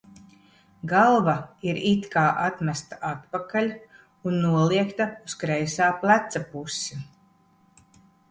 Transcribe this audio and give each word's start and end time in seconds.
Galva 0.91 1.33
ir 1.71 1.79
it 1.89 2.07
kā 2.15 2.23
atmesta 2.45 2.97
atpakaļ 3.11 3.69
un 4.31 4.41
noliekta 4.47 5.07
uz 5.29 5.37
kreisā 5.43 5.91
pleca 6.05 6.45
pusi. 6.55 6.99